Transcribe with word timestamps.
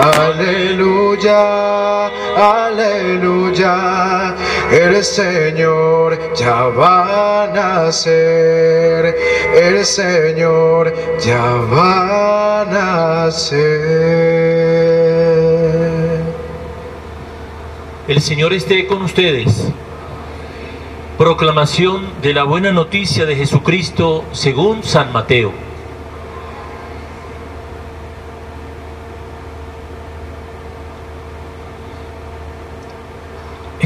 Aleluya, 0.00 2.06
aleluya, 2.36 4.34
el 4.72 5.04
Señor 5.04 6.34
ya 6.34 6.68
va 6.68 7.42
a 7.42 7.46
nacer, 7.48 9.14
el 9.54 9.84
Señor 9.84 10.94
ya 11.20 11.52
va 11.70 12.62
a 12.62 12.64
nacer. 12.64 13.60
El 18.08 18.22
Señor 18.22 18.54
esté 18.54 18.86
con 18.86 19.02
ustedes. 19.02 19.68
Proclamación 21.18 22.08
de 22.22 22.32
la 22.32 22.44
buena 22.44 22.72
noticia 22.72 23.26
de 23.26 23.36
Jesucristo 23.36 24.24
según 24.32 24.82
San 24.82 25.12
Mateo. 25.12 25.69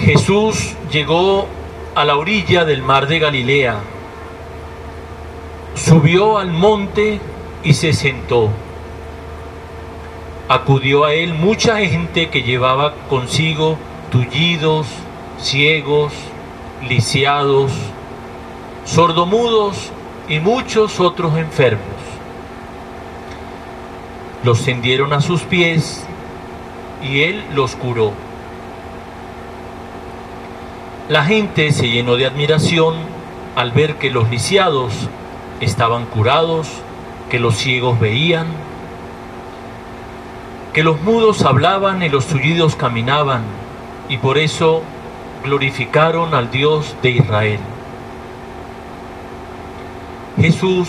Jesús 0.04 0.74
llegó 0.92 1.46
a 1.94 2.04
la 2.04 2.18
orilla 2.18 2.66
del 2.66 2.82
mar 2.82 3.06
de 3.06 3.20
Galilea, 3.20 3.78
subió 5.74 6.36
al 6.36 6.52
monte 6.52 7.20
y 7.62 7.72
se 7.72 7.94
sentó. 7.94 8.50
Acudió 10.46 11.06
a 11.06 11.14
él 11.14 11.32
mucha 11.32 11.78
gente 11.78 12.28
que 12.28 12.42
llevaba 12.42 12.92
consigo 13.08 13.78
tullidos, 14.12 14.86
ciegos, 15.40 16.12
lisiados, 16.86 17.72
sordomudos 18.84 19.90
y 20.28 20.38
muchos 20.38 21.00
otros 21.00 21.38
enfermos. 21.38 21.80
Los 24.42 24.62
tendieron 24.62 25.14
a 25.14 25.22
sus 25.22 25.40
pies 25.44 26.04
y 27.02 27.22
él 27.22 27.42
los 27.54 27.74
curó. 27.74 28.12
La 31.08 31.22
gente 31.22 31.70
se 31.72 31.90
llenó 31.90 32.16
de 32.16 32.24
admiración 32.24 32.94
al 33.56 33.72
ver 33.72 33.96
que 33.96 34.10
los 34.10 34.30
lisiados 34.30 34.94
estaban 35.60 36.06
curados, 36.06 36.66
que 37.28 37.38
los 37.38 37.56
ciegos 37.56 38.00
veían, 38.00 38.46
que 40.72 40.82
los 40.82 41.02
mudos 41.02 41.44
hablaban 41.44 42.02
y 42.02 42.08
los 42.08 42.24
tullidos 42.24 42.74
caminaban, 42.74 43.42
y 44.08 44.16
por 44.16 44.38
eso 44.38 44.82
glorificaron 45.44 46.34
al 46.34 46.50
Dios 46.50 46.96
de 47.02 47.10
Israel. 47.10 47.60
Jesús 50.40 50.88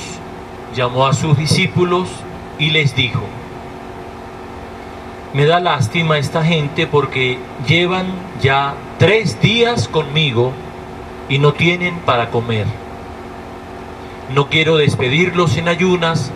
llamó 0.74 1.08
a 1.08 1.14
sus 1.14 1.38
discípulos 1.38 2.08
y 2.58 2.70
les 2.70 2.96
dijo, 2.96 3.22
me 5.34 5.46
da 5.46 5.60
lástima 5.60 6.18
esta 6.18 6.42
gente 6.46 6.88
porque 6.88 7.38
llevan 7.68 8.06
ya 8.42 8.76
tres 8.98 9.42
días 9.42 9.88
conmigo 9.88 10.54
y 11.28 11.40
no 11.40 11.54
tienen 11.54 12.00
para 12.00 12.30
comer. 12.30 12.66
No 14.34 14.50
quiero 14.50 14.78
despedirlos 14.78 15.58
en 15.58 15.68
ayunas 15.68 16.32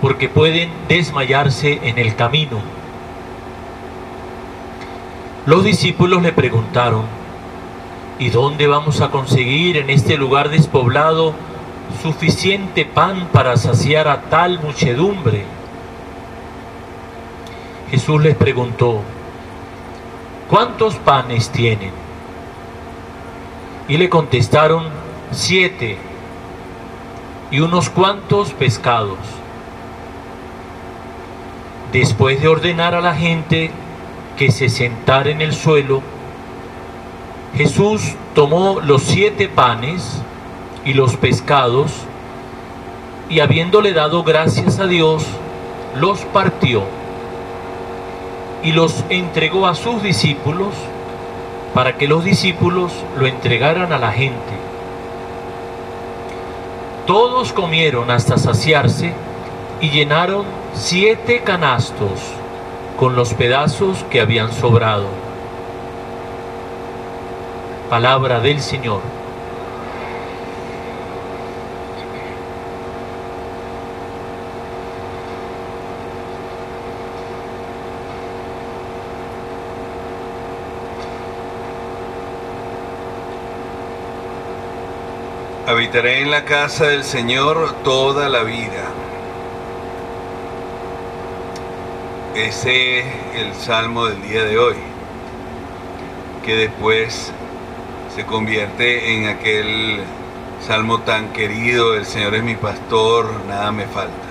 porque 0.00 0.28
pueden 0.28 0.70
desmayarse 0.88 1.80
en 1.82 1.98
el 1.98 2.14
camino. 2.14 2.58
Los 5.46 5.64
discípulos 5.64 6.22
le 6.22 6.32
preguntaron, 6.32 7.04
¿y 8.18 8.30
dónde 8.30 8.66
vamos 8.66 9.00
a 9.00 9.10
conseguir 9.10 9.76
en 9.76 9.90
este 9.90 10.16
lugar 10.16 10.48
despoblado 10.48 11.34
suficiente 12.02 12.84
pan 12.84 13.28
para 13.32 13.56
saciar 13.56 14.08
a 14.08 14.22
tal 14.22 14.60
muchedumbre? 14.60 15.44
Jesús 17.90 18.22
les 18.22 18.36
preguntó, 18.36 19.02
¿cuántos 20.48 20.96
panes 20.96 21.50
tienen? 21.50 22.03
Y 23.88 23.98
le 23.98 24.08
contestaron, 24.08 24.88
siete 25.30 25.98
y 27.50 27.60
unos 27.60 27.90
cuantos 27.90 28.52
pescados. 28.52 29.18
Después 31.92 32.40
de 32.40 32.48
ordenar 32.48 32.94
a 32.94 33.00
la 33.00 33.14
gente 33.14 33.70
que 34.36 34.50
se 34.50 34.68
sentara 34.68 35.30
en 35.30 35.40
el 35.40 35.54
suelo, 35.54 36.02
Jesús 37.56 38.14
tomó 38.34 38.80
los 38.80 39.02
siete 39.02 39.48
panes 39.48 40.20
y 40.84 40.94
los 40.94 41.16
pescados 41.16 41.92
y 43.28 43.40
habiéndole 43.40 43.92
dado 43.92 44.24
gracias 44.24 44.80
a 44.80 44.86
Dios, 44.86 45.24
los 45.96 46.20
partió 46.26 46.82
y 48.62 48.72
los 48.72 49.04
entregó 49.10 49.66
a 49.66 49.74
sus 49.74 50.02
discípulos 50.02 50.74
para 51.74 51.98
que 51.98 52.06
los 52.06 52.24
discípulos 52.24 52.92
lo 53.18 53.26
entregaran 53.26 53.92
a 53.92 53.98
la 53.98 54.12
gente. 54.12 54.54
Todos 57.06 57.52
comieron 57.52 58.10
hasta 58.10 58.38
saciarse 58.38 59.12
y 59.80 59.90
llenaron 59.90 60.46
siete 60.72 61.42
canastos 61.42 62.20
con 62.98 63.16
los 63.16 63.34
pedazos 63.34 64.04
que 64.10 64.20
habían 64.20 64.52
sobrado. 64.52 65.08
Palabra 67.90 68.40
del 68.40 68.60
Señor. 68.60 69.00
Habitaré 85.84 86.22
en 86.22 86.30
la 86.30 86.46
casa 86.46 86.86
del 86.86 87.04
Señor 87.04 87.74
toda 87.84 88.30
la 88.30 88.42
vida. 88.42 88.88
Ese 92.34 93.00
es 93.00 93.06
el 93.34 93.52
salmo 93.52 94.06
del 94.06 94.22
día 94.22 94.44
de 94.44 94.58
hoy, 94.58 94.76
que 96.42 96.56
después 96.56 97.30
se 98.16 98.24
convierte 98.24 99.14
en 99.14 99.28
aquel 99.28 100.00
salmo 100.66 101.00
tan 101.00 101.34
querido, 101.34 101.94
el 101.96 102.06
Señor 102.06 102.34
es 102.34 102.42
mi 102.42 102.54
pastor, 102.54 103.30
nada 103.46 103.70
me 103.70 103.84
falta. 103.84 104.28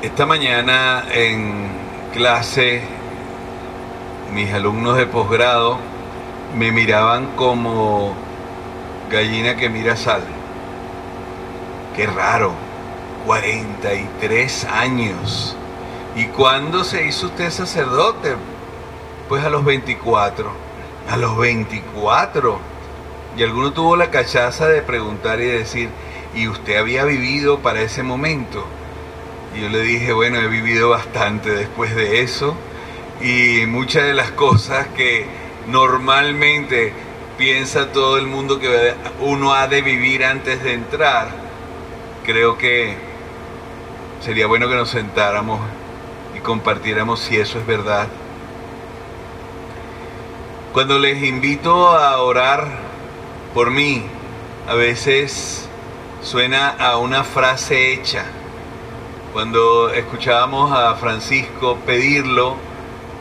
Esta 0.00 0.26
mañana 0.26 1.06
en 1.12 1.72
clase, 2.12 2.82
mis 4.32 4.52
alumnos 4.52 4.96
de 4.96 5.06
posgrado 5.06 5.78
me 6.56 6.70
miraban 6.70 7.34
como 7.34 8.23
gallina 9.10 9.56
que 9.56 9.68
mira 9.68 9.96
sal. 9.96 10.22
Qué 11.96 12.06
raro, 12.06 12.52
43 13.26 14.64
años. 14.64 15.56
¿Y 16.16 16.26
cuándo 16.26 16.84
se 16.84 17.06
hizo 17.06 17.26
usted 17.26 17.50
sacerdote? 17.50 18.34
Pues 19.28 19.44
a 19.44 19.50
los 19.50 19.64
24. 19.64 20.50
A 21.10 21.16
los 21.16 21.36
24. 21.36 22.58
Y 23.36 23.42
alguno 23.42 23.72
tuvo 23.72 23.96
la 23.96 24.10
cachaza 24.10 24.68
de 24.68 24.82
preguntar 24.82 25.40
y 25.40 25.46
decir, 25.46 25.88
¿y 26.34 26.48
usted 26.48 26.76
había 26.76 27.04
vivido 27.04 27.58
para 27.60 27.80
ese 27.82 28.02
momento? 28.02 28.64
Y 29.54 29.62
yo 29.62 29.68
le 29.68 29.82
dije, 29.82 30.12
bueno, 30.12 30.38
he 30.38 30.48
vivido 30.48 30.90
bastante 30.90 31.50
después 31.50 31.94
de 31.94 32.22
eso. 32.22 32.54
Y 33.20 33.66
muchas 33.66 34.04
de 34.04 34.14
las 34.14 34.30
cosas 34.32 34.88
que 34.96 35.26
normalmente 35.68 36.92
piensa 37.36 37.92
todo 37.92 38.18
el 38.18 38.26
mundo 38.26 38.58
que 38.58 38.94
uno 39.20 39.54
ha 39.54 39.66
de 39.66 39.82
vivir 39.82 40.24
antes 40.24 40.62
de 40.62 40.74
entrar, 40.74 41.28
creo 42.24 42.56
que 42.56 42.96
sería 44.20 44.46
bueno 44.46 44.68
que 44.68 44.76
nos 44.76 44.90
sentáramos 44.90 45.60
y 46.36 46.40
compartiéramos 46.40 47.20
si 47.20 47.36
eso 47.36 47.58
es 47.58 47.66
verdad. 47.66 48.08
Cuando 50.72 50.98
les 50.98 51.22
invito 51.22 51.90
a 51.90 52.20
orar 52.20 52.66
por 53.52 53.70
mí, 53.70 54.04
a 54.68 54.74
veces 54.74 55.68
suena 56.22 56.68
a 56.70 56.96
una 56.96 57.22
frase 57.22 57.92
hecha. 57.92 58.24
Cuando 59.32 59.90
escuchábamos 59.90 60.72
a 60.72 60.94
Francisco 60.94 61.78
pedirlo, 61.86 62.56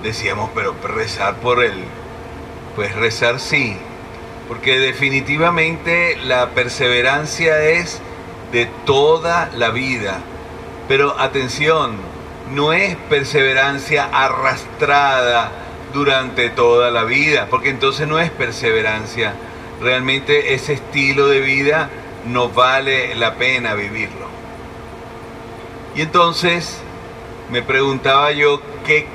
decíamos, 0.01 0.49
pero 0.55 0.75
rezar 0.83 1.35
por 1.35 1.63
él. 1.63 1.83
Pues 2.75 2.95
rezar 2.95 3.39
sí, 3.39 3.77
porque 4.47 4.79
definitivamente 4.79 6.17
la 6.17 6.49
perseverancia 6.49 7.63
es 7.63 8.01
de 8.51 8.67
toda 8.85 9.49
la 9.55 9.69
vida. 9.69 10.19
Pero 10.87 11.19
atención, 11.19 11.97
no 12.51 12.73
es 12.73 12.95
perseverancia 13.09 14.09
arrastrada 14.11 15.51
durante 15.93 16.49
toda 16.49 16.91
la 16.91 17.03
vida, 17.03 17.47
porque 17.49 17.69
entonces 17.69 18.07
no 18.07 18.19
es 18.19 18.29
perseverancia. 18.31 19.33
Realmente 19.81 20.53
ese 20.53 20.73
estilo 20.73 21.27
de 21.27 21.39
vida 21.39 21.89
no 22.25 22.49
vale 22.49 23.15
la 23.15 23.35
pena 23.35 23.73
vivirlo. 23.75 24.27
Y 25.95 26.01
entonces 26.01 26.77
me 27.51 27.61
preguntaba 27.61 28.31
yo 28.31 28.61
qué 28.85 29.05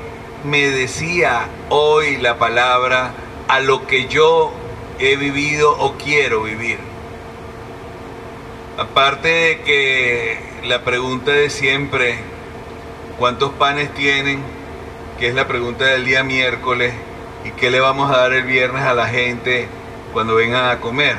me 0.45 0.71
decía 0.71 1.47
hoy 1.69 2.17
la 2.19 2.39
palabra 2.39 3.13
a 3.49 3.61
lo 3.61 3.87
que 3.87 4.07
yo 4.07 4.53
he 4.99 5.17
vivido 5.17 5.77
o 5.79 5.95
quiero 5.95 6.43
vivir. 6.43 6.79
Aparte 8.79 9.29
de 9.29 9.61
que 9.63 10.39
la 10.65 10.85
pregunta 10.85 11.33
de 11.33 11.51
siempre, 11.51 12.19
¿cuántos 13.19 13.51
panes 13.53 13.93
tienen? 13.95 14.43
Que 15.19 15.29
es 15.29 15.35
la 15.35 15.49
pregunta 15.49 15.85
del 15.85 16.05
día 16.05 16.23
miércoles. 16.23 16.93
¿Y 17.45 17.51
qué 17.53 17.71
le 17.71 17.81
vamos 17.81 18.11
a 18.11 18.19
dar 18.19 18.33
el 18.33 18.45
viernes 18.45 18.83
a 18.83 18.95
la 18.95 19.09
gente 19.09 19.69
cuando 20.13 20.35
vengan 20.35 20.69
a 20.71 20.81
comer? 20.81 21.17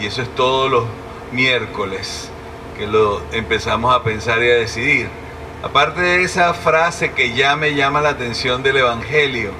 Y 0.00 0.06
eso 0.06 0.22
es 0.22 0.34
todos 0.34 0.70
los 0.70 0.84
miércoles 1.32 2.30
que 2.76 2.86
lo 2.86 3.22
empezamos 3.32 3.94
a 3.94 4.02
pensar 4.02 4.38
y 4.42 4.50
a 4.50 4.54
decidir. 4.54 5.08
Aparte 5.62 6.00
de 6.02 6.22
esa 6.22 6.52
frase 6.54 7.12
que 7.12 7.34
ya 7.34 7.56
me 7.56 7.74
llama 7.74 8.00
la 8.00 8.10
atención 8.10 8.62
del 8.62 8.78
Evangelio, 8.78 9.52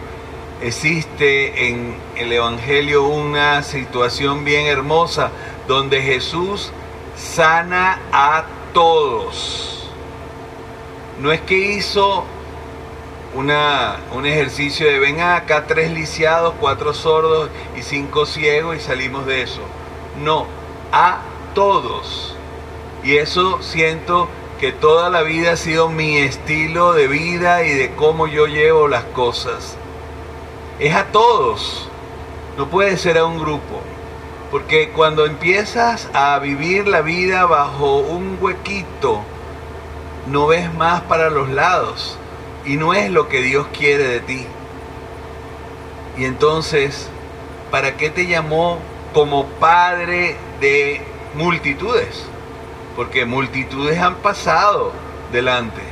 existe 0.64 1.68
en 1.68 1.94
el 2.16 2.32
Evangelio 2.32 3.02
una 3.04 3.62
situación 3.62 4.44
bien 4.44 4.66
hermosa 4.66 5.30
donde 5.68 6.00
Jesús 6.00 6.72
sana 7.16 7.98
a 8.10 8.44
todos. 8.72 9.90
No 11.20 11.32
es 11.32 11.42
que 11.42 11.58
hizo 11.76 12.24
una, 13.34 13.96
un 14.14 14.24
ejercicio 14.24 14.86
de 14.86 14.98
vengan 14.98 15.36
acá 15.36 15.66
tres 15.66 15.92
lisiados, 15.92 16.54
cuatro 16.58 16.94
sordos 16.94 17.50
y 17.76 17.82
cinco 17.82 18.24
ciegos 18.24 18.76
y 18.76 18.80
salimos 18.80 19.26
de 19.26 19.42
eso. 19.42 19.60
No, 20.22 20.46
a 20.92 21.18
todos. 21.54 22.34
Y 23.02 23.16
eso 23.18 23.60
siento 23.60 24.28
que 24.58 24.72
toda 24.72 25.10
la 25.10 25.20
vida 25.20 25.52
ha 25.52 25.56
sido 25.58 25.90
mi 25.90 26.16
estilo 26.16 26.94
de 26.94 27.06
vida 27.06 27.64
y 27.64 27.70
de 27.74 27.94
cómo 27.96 28.26
yo 28.26 28.46
llevo 28.46 28.88
las 28.88 29.04
cosas. 29.04 29.76
Es 30.78 30.94
a 30.94 31.06
todos. 31.06 31.88
No 32.56 32.68
puede 32.68 32.96
ser 32.96 33.18
a 33.18 33.26
un 33.26 33.38
grupo. 33.38 33.80
Porque 34.50 34.90
cuando 34.90 35.26
empiezas 35.26 36.08
a 36.14 36.38
vivir 36.38 36.86
la 36.86 37.00
vida 37.00 37.44
bajo 37.46 37.98
un 37.98 38.38
huequito, 38.40 39.22
no 40.26 40.46
ves 40.46 40.72
más 40.74 41.02
para 41.02 41.30
los 41.30 41.48
lados 41.48 42.18
y 42.64 42.76
no 42.76 42.94
es 42.94 43.10
lo 43.10 43.28
que 43.28 43.42
Dios 43.42 43.66
quiere 43.76 44.04
de 44.04 44.20
ti. 44.20 44.46
Y 46.16 46.24
entonces, 46.24 47.08
¿para 47.70 47.96
qué 47.96 48.10
te 48.10 48.26
llamó 48.26 48.78
como 49.12 49.46
padre 49.46 50.36
de 50.60 51.02
multitudes? 51.34 52.24
Porque 52.96 53.24
multitudes 53.24 53.98
han 53.98 54.14
pasado 54.16 54.92
delante, 55.32 55.82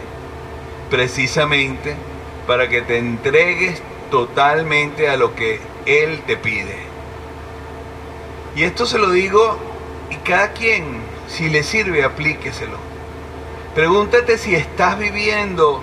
precisamente 0.89 1.97
para 2.47 2.69
que 2.69 2.83
te 2.83 2.99
entregues 2.99 3.83
totalmente 4.13 5.09
a 5.09 5.17
lo 5.17 5.35
que 5.35 5.59
Él 5.87 6.21
te 6.27 6.37
pide. 6.37 6.77
Y 8.55 8.65
esto 8.65 8.85
se 8.85 8.99
lo 8.99 9.11
digo 9.11 9.57
y 10.11 10.17
cada 10.17 10.53
quien, 10.53 11.01
si 11.29 11.49
le 11.49 11.63
sirve, 11.63 12.05
aplíqueselo. 12.05 12.77
Pregúntate 13.75 14.37
si 14.37 14.55
estás 14.55 14.99
viviendo 14.99 15.83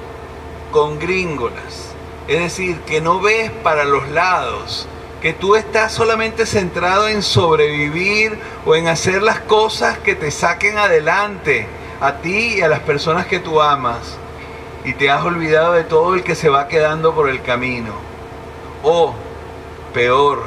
con 0.72 1.00
gringolas, 1.00 1.96
es 2.28 2.40
decir, 2.40 2.78
que 2.82 3.02
no 3.02 3.20
ves 3.20 3.50
para 3.64 3.84
los 3.84 4.08
lados, 4.10 4.88
que 5.24 5.34
tú 5.34 5.56
estás 5.56 5.92
solamente 5.92 6.46
centrado 6.46 7.08
en 7.08 7.24
sobrevivir 7.24 8.38
o 8.64 8.76
en 8.76 8.90
hacer 8.90 9.24
las 9.24 9.40
cosas 9.40 9.98
que 9.98 10.14
te 10.14 10.30
saquen 10.30 10.78
adelante 10.78 11.66
a 12.00 12.18
ti 12.18 12.58
y 12.58 12.62
a 12.62 12.68
las 12.68 12.82
personas 12.82 13.26
que 13.26 13.40
tú 13.40 13.60
amas 13.60 14.20
y 14.86 14.94
te 14.94 15.10
has 15.10 15.24
olvidado 15.24 15.74
de 15.74 15.84
todo 15.84 16.14
el 16.14 16.22
que 16.22 16.36
se 16.36 16.50
va 16.50 16.68
quedando 16.68 17.16
por 17.16 17.28
el 17.28 17.42
camino. 17.42 18.09
O, 18.84 19.14
peor, 19.94 20.44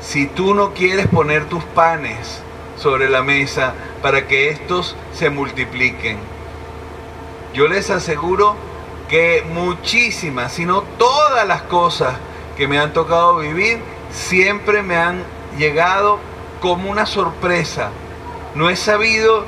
si 0.00 0.26
tú 0.26 0.54
no 0.54 0.72
quieres 0.74 1.06
poner 1.06 1.44
tus 1.46 1.62
panes 1.64 2.42
sobre 2.76 3.08
la 3.08 3.22
mesa 3.22 3.74
para 4.02 4.26
que 4.26 4.48
estos 4.48 4.96
se 5.12 5.30
multipliquen. 5.30 6.18
Yo 7.52 7.68
les 7.68 7.90
aseguro 7.90 8.56
que 9.08 9.44
muchísimas, 9.52 10.52
si 10.52 10.64
no 10.64 10.82
todas 10.98 11.46
las 11.46 11.62
cosas 11.62 12.14
que 12.56 12.66
me 12.66 12.78
han 12.78 12.92
tocado 12.92 13.38
vivir, 13.38 13.78
siempre 14.10 14.82
me 14.82 14.96
han 14.96 15.22
llegado 15.58 16.18
como 16.60 16.90
una 16.90 17.06
sorpresa. 17.06 17.90
No 18.54 18.70
he 18.70 18.76
sabido 18.76 19.44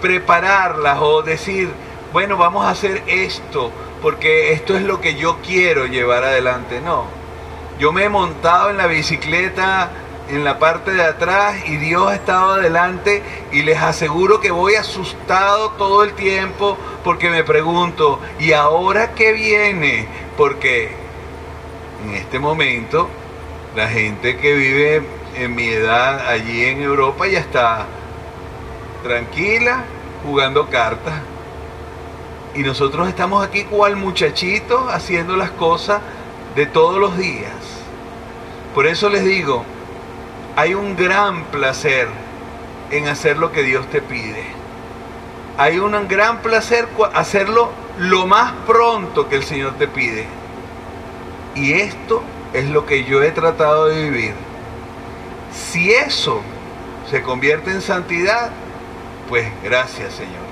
prepararlas 0.00 0.98
o 1.00 1.22
decir, 1.22 1.70
bueno, 2.12 2.36
vamos 2.36 2.64
a 2.64 2.70
hacer 2.70 3.02
esto, 3.06 3.70
porque 4.00 4.52
esto 4.52 4.76
es 4.76 4.82
lo 4.82 5.00
que 5.00 5.16
yo 5.16 5.38
quiero 5.44 5.86
llevar 5.86 6.24
adelante. 6.24 6.80
No, 6.80 7.04
yo 7.78 7.92
me 7.92 8.04
he 8.04 8.08
montado 8.08 8.70
en 8.70 8.76
la 8.76 8.86
bicicleta 8.86 9.90
en 10.28 10.44
la 10.44 10.58
parte 10.58 10.92
de 10.92 11.02
atrás 11.02 11.56
y 11.66 11.76
Dios 11.76 12.08
ha 12.08 12.14
estado 12.14 12.54
adelante 12.54 13.22
y 13.50 13.62
les 13.62 13.80
aseguro 13.80 14.40
que 14.40 14.50
voy 14.50 14.74
asustado 14.74 15.70
todo 15.70 16.04
el 16.04 16.12
tiempo 16.12 16.76
porque 17.02 17.30
me 17.30 17.44
pregunto, 17.44 18.20
¿y 18.38 18.52
ahora 18.52 19.14
qué 19.14 19.32
viene? 19.32 20.06
Porque 20.36 20.90
en 22.04 22.14
este 22.14 22.38
momento 22.38 23.08
la 23.74 23.88
gente 23.88 24.36
que 24.36 24.54
vive 24.54 25.02
en 25.36 25.54
mi 25.54 25.68
edad 25.68 26.28
allí 26.28 26.64
en 26.64 26.82
Europa 26.82 27.26
ya 27.26 27.38
está 27.38 27.86
tranquila 29.02 29.84
jugando 30.26 30.68
cartas. 30.68 31.14
Y 32.54 32.60
nosotros 32.60 33.08
estamos 33.08 33.46
aquí 33.46 33.64
cual 33.64 33.96
muchachitos 33.96 34.92
haciendo 34.92 35.36
las 35.36 35.50
cosas 35.52 36.00
de 36.58 36.66
todos 36.66 36.98
los 36.98 37.16
días. 37.16 37.52
Por 38.74 38.88
eso 38.88 39.08
les 39.08 39.24
digo, 39.24 39.64
hay 40.56 40.74
un 40.74 40.96
gran 40.96 41.44
placer 41.44 42.08
en 42.90 43.06
hacer 43.06 43.36
lo 43.36 43.52
que 43.52 43.62
Dios 43.62 43.88
te 43.90 44.02
pide. 44.02 44.42
Hay 45.56 45.78
un 45.78 46.08
gran 46.08 46.38
placer 46.38 46.88
hacerlo 47.14 47.70
lo 48.00 48.26
más 48.26 48.54
pronto 48.66 49.28
que 49.28 49.36
el 49.36 49.44
Señor 49.44 49.74
te 49.74 49.86
pide. 49.86 50.26
Y 51.54 51.74
esto 51.74 52.24
es 52.52 52.68
lo 52.68 52.86
que 52.86 53.04
yo 53.04 53.22
he 53.22 53.30
tratado 53.30 53.86
de 53.86 54.10
vivir. 54.10 54.34
Si 55.52 55.92
eso 55.92 56.40
se 57.08 57.22
convierte 57.22 57.70
en 57.70 57.82
santidad, 57.82 58.50
pues 59.28 59.46
gracias 59.62 60.12
Señor. 60.14 60.47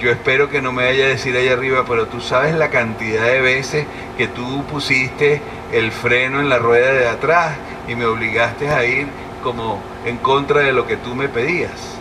Yo 0.00 0.10
espero 0.10 0.50
que 0.50 0.60
no 0.60 0.72
me 0.72 0.84
vaya 0.84 1.06
a 1.06 1.08
decir 1.08 1.34
ahí 1.36 1.48
arriba, 1.48 1.84
pero 1.88 2.06
tú 2.06 2.20
sabes 2.20 2.54
la 2.54 2.68
cantidad 2.68 3.24
de 3.24 3.40
veces 3.40 3.86
que 4.18 4.28
tú 4.28 4.64
pusiste 4.64 5.40
el 5.72 5.90
freno 5.90 6.40
en 6.40 6.50
la 6.50 6.58
rueda 6.58 6.92
de 6.92 7.08
atrás 7.08 7.56
y 7.88 7.94
me 7.94 8.04
obligaste 8.04 8.68
a 8.68 8.84
ir 8.84 9.06
como 9.42 9.80
en 10.04 10.18
contra 10.18 10.60
de 10.60 10.72
lo 10.72 10.86
que 10.86 10.96
tú 10.96 11.14
me 11.14 11.28
pedías. 11.28 11.96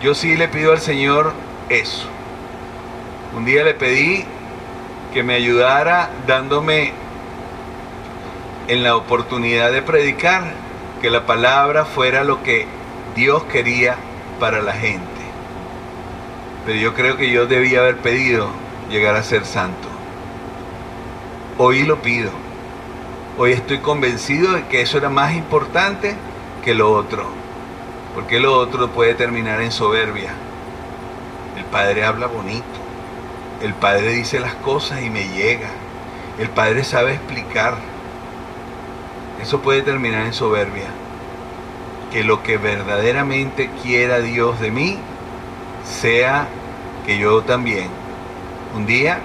Yo 0.00 0.14
sí 0.14 0.36
le 0.36 0.48
pido 0.48 0.72
al 0.72 0.80
Señor 0.80 1.34
eso. 1.68 2.08
Un 3.36 3.44
día 3.44 3.62
le 3.62 3.74
pedí 3.74 4.24
que 5.12 5.22
me 5.22 5.34
ayudara 5.34 6.08
dándome 6.26 6.92
en 8.68 8.82
la 8.82 8.96
oportunidad 8.96 9.70
de 9.70 9.82
predicar, 9.82 10.44
que 11.02 11.10
la 11.10 11.26
palabra 11.26 11.84
fuera 11.84 12.24
lo 12.24 12.42
que 12.42 12.66
Dios 13.14 13.42
quería 13.44 13.96
para 14.38 14.62
la 14.62 14.72
gente. 14.72 15.09
Pero 16.66 16.78
yo 16.78 16.94
creo 16.94 17.16
que 17.16 17.30
yo 17.30 17.46
debía 17.46 17.80
haber 17.80 17.98
pedido 17.98 18.48
llegar 18.90 19.16
a 19.16 19.22
ser 19.22 19.46
santo. 19.46 19.88
Hoy 21.56 21.84
lo 21.84 22.02
pido. 22.02 22.30
Hoy 23.38 23.52
estoy 23.52 23.78
convencido 23.78 24.52
de 24.52 24.66
que 24.66 24.82
eso 24.82 24.98
era 24.98 25.08
más 25.08 25.34
importante 25.34 26.14
que 26.62 26.74
lo 26.74 26.92
otro. 26.92 27.24
Porque 28.14 28.40
lo 28.40 28.54
otro 28.56 28.90
puede 28.90 29.14
terminar 29.14 29.62
en 29.62 29.72
soberbia. 29.72 30.32
El 31.56 31.64
Padre 31.64 32.04
habla 32.04 32.26
bonito. 32.26 32.64
El 33.62 33.72
Padre 33.74 34.12
dice 34.12 34.40
las 34.40 34.54
cosas 34.54 35.02
y 35.02 35.10
me 35.10 35.28
llega. 35.28 35.68
El 36.38 36.50
Padre 36.50 36.84
sabe 36.84 37.14
explicar. 37.14 37.74
Eso 39.40 39.60
puede 39.60 39.82
terminar 39.82 40.26
en 40.26 40.34
soberbia. 40.34 40.88
Que 42.12 42.24
lo 42.24 42.42
que 42.42 42.58
verdaderamente 42.58 43.70
quiera 43.82 44.20
Dios 44.20 44.60
de 44.60 44.70
mí 44.70 44.98
sea 45.90 46.48
que 47.04 47.18
yo 47.18 47.42
también 47.42 47.88
un 48.74 48.86
día 48.86 49.18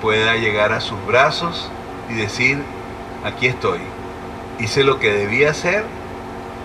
pueda 0.00 0.36
llegar 0.36 0.72
a 0.72 0.80
sus 0.80 1.04
brazos 1.06 1.70
y 2.08 2.14
decir, 2.14 2.62
aquí 3.24 3.46
estoy. 3.46 3.80
Hice 4.58 4.84
lo 4.84 4.98
que 4.98 5.12
debía 5.12 5.50
hacer 5.50 5.84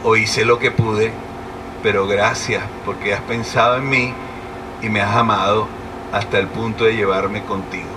o 0.04 0.16
hice 0.16 0.46
lo 0.46 0.60
que 0.60 0.72
pude, 0.72 1.12
pero 1.84 2.08
gracias 2.08 2.64
porque 2.86 3.14
has 3.14 3.22
pensado 3.22 3.78
en 3.78 3.90
mí 3.90 4.14
y 4.82 4.90
me 4.90 5.02
has 5.02 5.16
amado 5.16 5.68
hasta 6.12 6.40
el 6.40 6.48
punto 6.48 6.86
de 6.86 6.96
llevarme 6.96 7.44
contigo. 7.44 7.91